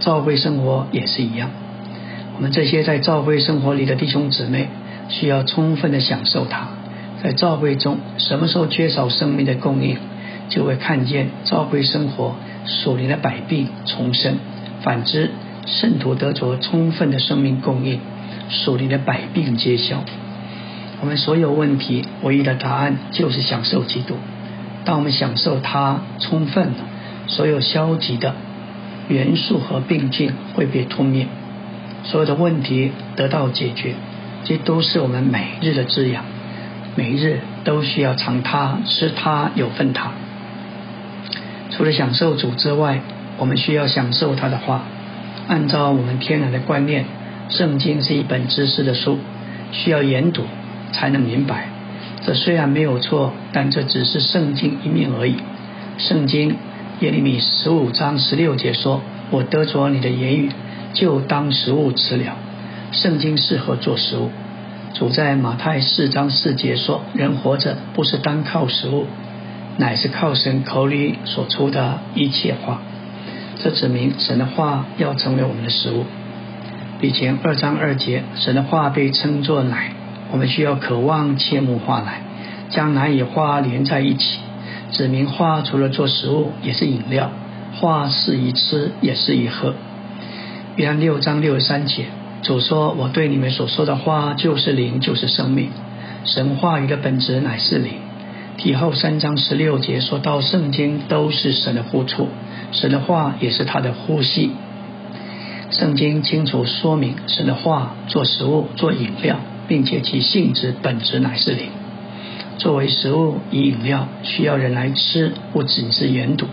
[0.00, 1.50] 教会生活也是一样。
[2.36, 4.68] 我们这些在教会生活里的弟兄姊妹，
[5.08, 6.68] 需要充分的享受它。
[7.20, 9.96] 在教会中，什么时候缺少生命的供应，
[10.48, 14.34] 就会看见教会生活属灵的百病重生；
[14.82, 15.30] 反之，
[15.66, 17.98] 圣徒得着充分的生命供应，
[18.48, 20.04] 属灵的百病皆消。
[21.00, 24.16] 我们所有问题唯一的答案就是享受基督。
[24.84, 26.74] 当我们享受它充分了，
[27.26, 28.34] 所有消极的
[29.08, 31.26] 元素和病菌会被吞灭，
[32.04, 33.94] 所有的问题得到解决。
[34.44, 36.24] 这都是我们每日的滋养，
[36.96, 40.12] 每日都需要尝它、吃它、有份它。
[41.70, 43.00] 除了享受主之外，
[43.36, 44.82] 我们需要享受他的话。
[45.48, 47.04] 按照我们天然的观念，
[47.50, 49.18] 圣经是一本知识的书，
[49.70, 50.42] 需要研读。
[50.92, 51.68] 才能明白，
[52.24, 55.36] 这虽然没有错，但这只是圣经一面而已。
[55.98, 56.56] 圣经
[57.00, 60.50] 耶利米十五章十六节说：“我得着你的言语，
[60.94, 62.36] 就当食物吃了。”
[62.92, 64.30] 圣经适合做食物。
[64.94, 69.06] 主在马太四章四节说：“人活着不是单靠食物，
[69.76, 72.80] 乃是靠神口里所出的一切话。”
[73.62, 76.04] 这指明神的话要成为我们的食物。
[77.00, 79.92] 比前二章二节，神的话被称作奶。
[80.30, 82.22] 我们需要渴望切木话来，
[82.70, 84.38] 将奶与花连在一起，
[84.92, 87.28] 指明花除了做食物，也是饮料；
[87.80, 89.74] 话是一吃，也是一喝。
[90.76, 92.06] 约翰六章六十三节，
[92.42, 95.70] 主说：“我对你们所说的话，就是灵，就是生命。
[96.24, 97.94] 神话语的本质乃是灵。”
[98.58, 102.28] 提后三章十六节说到，圣经都是神的呼出，
[102.72, 104.50] 神的话也是他的呼吸。
[105.70, 109.36] 圣经清楚说明，神的话做食物、做饮料，
[109.68, 111.66] 并且其性质本质乃是灵。
[112.56, 116.46] 作为食物与饮料，需要人来吃，不仅是研读。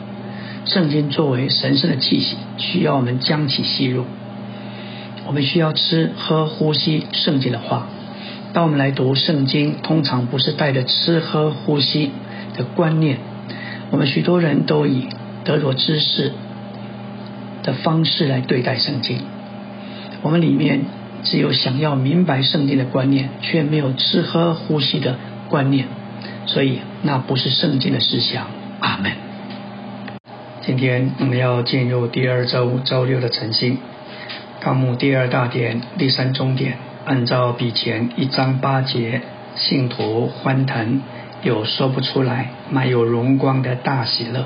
[0.65, 4.05] 圣经作为神圣的气息，需要我们将其吸入。
[5.25, 7.87] 我们需要吃、喝、呼吸圣经的话。
[8.53, 12.11] 当我们来读圣经，通常不是带着吃、喝、呼吸
[12.55, 13.17] 的观念。
[13.91, 15.07] 我们许多人都以
[15.43, 16.31] 得着知识
[17.63, 19.19] 的方式来对待圣经。
[20.21, 20.81] 我们里面
[21.25, 25.17] 只有想要明白圣经的观念，却没有吃、喝、呼吸的
[25.49, 25.87] 观念，
[26.45, 28.47] 所以那不是圣经的思想。
[28.79, 29.11] 阿门。
[30.61, 33.79] 今天我们要进入第二周周六的晨星，
[34.61, 39.21] 纲目第二大点第三中点，按照比前一章八节，
[39.55, 41.01] 信徒欢腾，
[41.41, 44.45] 有说不出来、满有荣光的大喜乐。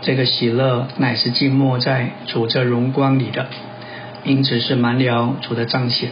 [0.00, 3.46] 这个喜乐乃是静默在主这荣光里的，
[4.24, 6.10] 因此是满了主的彰显。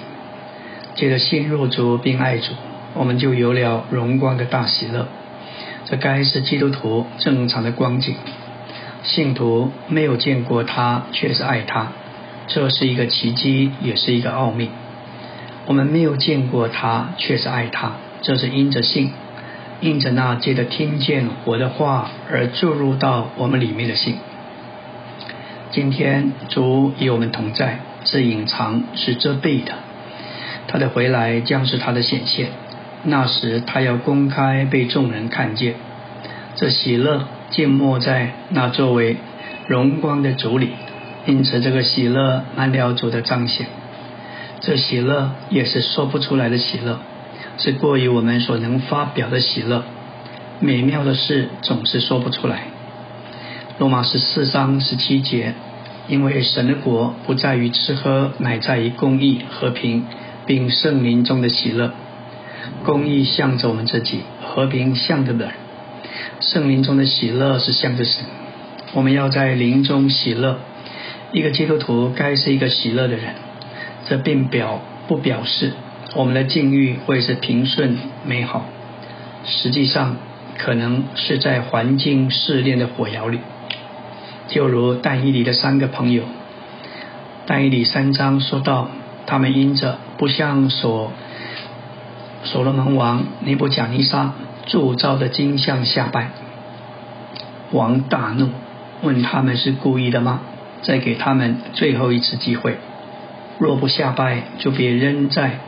[0.95, 2.53] 借着信入主并爱主，
[2.95, 5.09] 我们就有了荣光的大喜乐。
[5.87, 8.15] 这该是基督徒正常的光景。
[9.03, 11.89] 信徒没有见过他，却是爱他，
[12.47, 14.69] 这是一个奇迹，也是一个奥秘。
[15.67, 19.13] 我们没有见过他，却是爱他，这是因着信，
[19.81, 24.17] 因着那借着听见我的话而注入到我们里面的信。
[25.71, 29.73] 今天主与我们同在，是隐藏，是遮蔽的。
[30.69, 32.49] 他的回来将是他的显现，
[33.05, 35.75] 那时他要公开被众人看见。
[36.57, 37.27] 这喜乐。
[37.53, 39.19] 静默在那作为
[39.67, 40.71] 荣光的主里，
[41.27, 43.67] 因此这个喜乐满了主的彰显。
[44.61, 47.01] 这喜乐也是说不出来的喜乐，
[47.59, 49.85] 是过于我们所能发表的喜乐。
[50.61, 52.63] 美妙的事总是说不出来。
[53.79, 55.53] 罗马十四章十七节，
[56.09, 60.05] 因为神的国不在于吃喝，乃在于公义、和平，
[60.47, 61.93] 并圣灵中的喜乐。
[62.85, 65.51] 公义向着我们自己，和平向着人。
[66.41, 68.25] 圣灵中的喜乐是向着神，
[68.93, 70.59] 我们要在灵中喜乐。
[71.33, 73.35] 一个基督徒该是一个喜乐的人，
[74.09, 75.73] 这并表不表示
[76.15, 77.97] 我们的境遇会是平顺
[78.27, 78.67] 美好。
[79.45, 80.17] 实际上，
[80.59, 83.39] 可能是在环境试炼的火窑里，
[84.53, 86.23] 就如但以里的三个朋友。
[87.47, 88.89] 但以里三章说到，
[89.27, 91.11] 他们因着不像所
[92.45, 94.33] 所罗门王尼布贾尼撒。
[94.65, 96.31] 铸造的金像下拜，
[97.73, 98.51] 王大怒，
[99.03, 100.39] 问他们是故意的吗？
[100.83, 102.77] 再给他们最后一次机会，
[103.59, 105.59] 若不下拜，就别扔在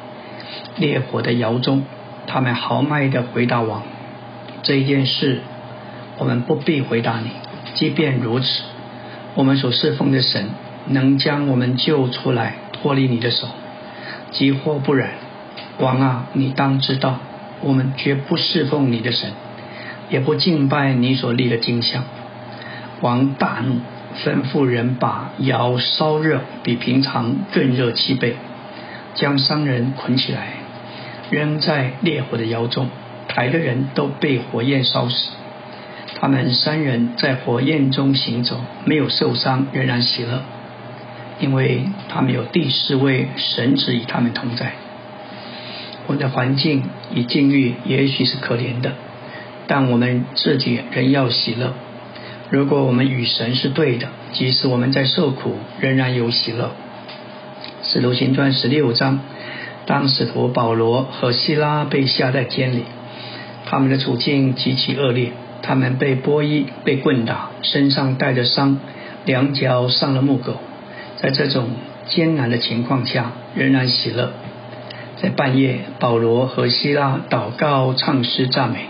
[0.77, 1.83] 烈火的窑中。
[2.29, 3.83] 他们豪迈的回答王：
[4.63, 5.41] 这一件事，
[6.19, 7.31] 我们不必回答你。
[7.75, 8.63] 即便如此，
[9.35, 10.49] 我们所侍奉的神
[10.87, 13.49] 能将我们救出来，脱离你的手。
[14.31, 15.11] 即或不然，
[15.79, 17.19] 王啊，你当知道。
[17.61, 19.31] 我们绝不侍奉你的神，
[20.11, 22.05] 也不敬拜你所立的金像。
[23.01, 23.77] 王大怒，
[24.23, 28.37] 吩咐人把窑烧热，比平常更热七倍，
[29.15, 30.49] 将商人捆起来，
[31.31, 32.89] 扔在烈火的窑中，
[33.29, 35.31] 抬的人都被火焰烧死。
[36.25, 40.41] 他们三人在火焰中行走，没有受伤，仍然喜乐，
[41.39, 44.73] 因为他们有第四位神子与他们同在。
[46.07, 48.93] 我们的环境与境遇也许是可怜的，
[49.67, 51.75] 但我们自己仍要喜乐。
[52.49, 56.71] 如果我们与神是对的，即使我们在受苦，仍然有喜乐。
[57.83, 59.21] 使徒行传十六章，
[59.85, 62.85] 当使徒保罗和希拉被下在监里，
[63.67, 65.33] 他们的处境极其恶劣，
[65.67, 68.79] 他们被剥衣、被棍打，身上带着伤，
[69.25, 70.57] 两脚上了木狗，
[71.17, 71.71] 在这种
[72.07, 74.35] 艰难的情况下，仍然喜乐。
[75.17, 78.89] 在半夜，保罗和希拉祷告、唱诗、赞美。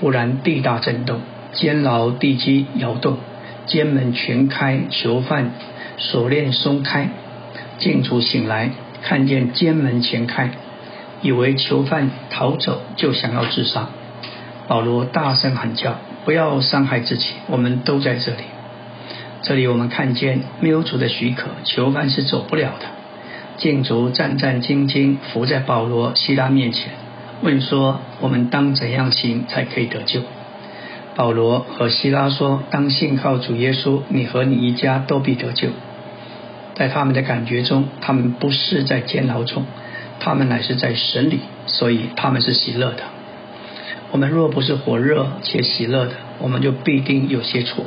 [0.00, 1.20] 忽然地大震动，
[1.52, 3.18] 监牢地基摇动，
[3.66, 5.52] 监门全开，囚犯
[5.98, 7.10] 锁链松开。
[7.78, 8.70] 进主醒来，
[9.02, 10.50] 看见监门全开，
[11.20, 13.88] 以为囚犯逃走，就想要自杀。
[14.68, 18.44] 保罗大声喊叫：“不要伤害自己，我们都在这里。”
[19.42, 22.86] 这里我们看见，没有主的许可，囚犯是走不了的。
[23.58, 26.92] 禁足战战兢兢伏在保罗、希拉面前，
[27.42, 30.20] 问说：“我们当怎样行才可以得救？”
[31.14, 35.68] 保罗和希拉说：“当信靠主耶稣，你和你一家都必得救。”
[36.74, 39.66] 在他们的感觉中，他们不是在监牢中，
[40.20, 43.02] 他们乃是在神里，所以他们是喜乐的。
[44.12, 47.86] 我们若不是火热且喜乐的，我们就必定有些错。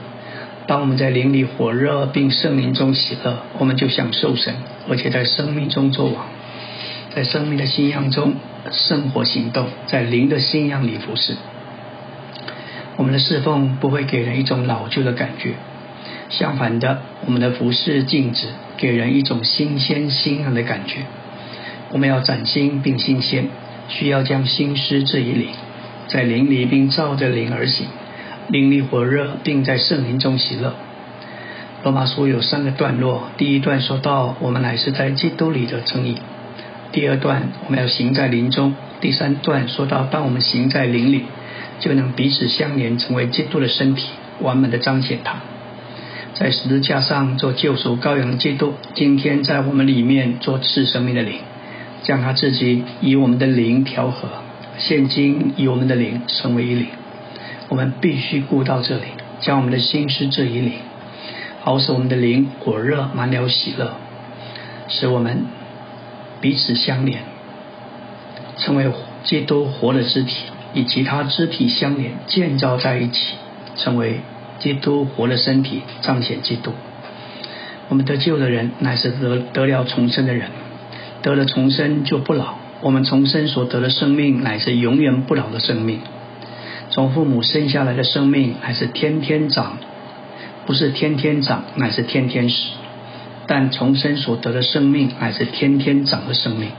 [0.66, 4.56] 当我们在灵里火热并圣灵中喜乐，我们就享受神，
[4.90, 6.26] 而且在生命中作王，
[7.14, 8.34] 在生命的信仰中
[8.72, 11.36] 生活行动，在灵的信仰里服侍。
[12.98, 15.52] 我们的侍奉不会给人一种老旧的感觉，
[16.30, 18.48] 相反的，我们的服侍静止，
[18.78, 21.02] 给人一种新鲜、新颖的感觉。
[21.92, 23.50] 我们要崭新并新鲜，
[23.90, 25.50] 需要将心思置于灵，
[26.08, 27.88] 在灵里并照着灵而行，
[28.50, 30.74] 灵里火热，并在圣灵中喜乐。
[31.84, 36.16] 罗马书有三个段落，第一段说到我们乃是在基督里的称义；
[36.92, 41.26] 第二段我们要行在灵中；第三段说到当我们行在灵里。
[41.78, 44.08] 就能彼此相连，成为基督的身体，
[44.40, 45.42] 完美的彰显他。
[46.34, 51.40] 在十字架上做救赎羔羊的基督，今天在我们里面做赐生命的灵，
[52.02, 54.30] 将他自己与我们的灵调和，
[54.78, 56.88] 现今与我们的灵成为一灵。
[57.70, 59.04] 我们必须顾到这里，
[59.40, 60.74] 将我们的心思这一灵，
[61.62, 63.94] 好使我们的灵火热满了喜乐，
[64.88, 65.46] 使我们
[66.42, 67.24] 彼此相连，
[68.58, 68.92] 成为
[69.24, 70.36] 基督活的肢体。
[70.76, 73.36] 与其他肢体相连，建造在一起，
[73.78, 74.20] 成为
[74.60, 76.74] 基督活的身体，彰显基督。
[77.88, 80.50] 我们得救的人，乃是得得了重生的人，
[81.22, 82.56] 得了重生就不老。
[82.82, 86.02] 我们重生所得的生命，乃是永远不老的生命。
[86.90, 89.78] 从父母生下来的生命，乃是天天长，
[90.66, 92.56] 不是天天长，乃是天天死。
[93.48, 96.70] 但重生所得的生命，乃是天天长的生命。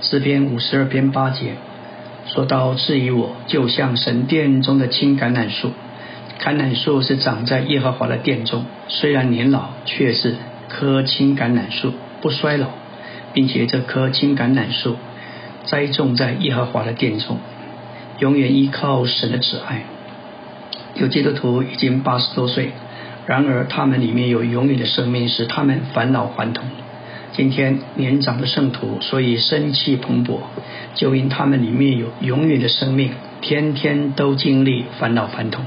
[0.00, 1.54] 诗篇五十二篇八节。
[2.26, 5.72] 说到质疑我，就像神殿中的青橄榄树。
[6.38, 10.36] 橄榄树是长在耶和华的殿中，虽然年老，却是
[10.68, 12.68] 棵青橄榄树，不衰老，
[13.32, 14.96] 并且这棵青橄榄树
[15.64, 17.38] 栽种在耶和华的殿中，
[18.18, 19.82] 永远依靠神的慈爱。
[20.94, 22.70] 有基督徒已经八十多岁，
[23.26, 26.64] 然而他们里面有永远的生命，使他们返老还童。
[27.32, 30.38] 今天年长的圣徒，所以生气蓬勃，
[30.96, 35.64] 就因他们里面有永远的生命，天天都经历烦恼烦痛。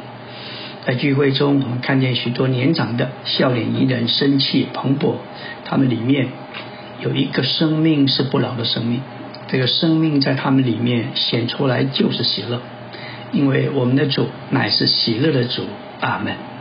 [0.85, 5.15] 在聚会中，我们看见许多年长的笑脸迎人，生气蓬勃，
[5.63, 6.27] 他们里面
[7.03, 9.01] 有一个生命是不老的生命，
[9.47, 12.61] 这个生命在他们里面显出来就是喜乐，
[13.31, 15.63] 因为我们的主乃是喜乐的主。
[15.99, 16.52] 阿门。